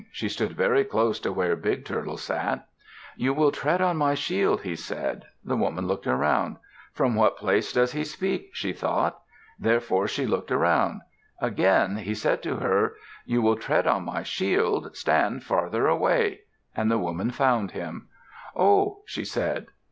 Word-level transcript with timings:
She 0.11 0.29
stood 0.29 0.53
very 0.57 0.83
close 0.83 1.19
to 1.19 1.31
where 1.31 1.55
Big 1.55 1.85
Turtle 1.85 2.17
sat. 2.17 2.65
"You 3.15 3.35
will 3.35 3.51
tread 3.51 3.81
on 3.83 3.97
my 3.97 4.15
shield," 4.15 4.61
he 4.63 4.75
said. 4.75 5.25
The 5.45 5.55
woman 5.55 5.85
looked 5.87 6.07
around. 6.07 6.55
"From 6.91 7.13
what 7.13 7.37
place 7.37 7.71
does 7.71 7.91
he 7.91 8.03
speak?" 8.03 8.49
she 8.51 8.73
thought; 8.73 9.19
therefore 9.59 10.07
she 10.07 10.25
looked 10.25 10.49
around. 10.51 11.01
Again 11.39 11.97
he 11.97 12.15
said 12.15 12.41
to 12.41 12.55
her, 12.55 12.95
"You 13.27 13.43
will 13.43 13.57
tread 13.57 13.85
on 13.85 14.03
my 14.05 14.23
shield. 14.23 14.97
Stand 14.97 15.43
further 15.43 15.85
away." 15.85 16.39
And 16.75 16.89
the 16.89 16.97
woman 16.97 17.29
found 17.29 17.69
him. 17.69 18.07
"Oh!" 18.55 19.03
she 19.05 19.23
said. 19.23 19.67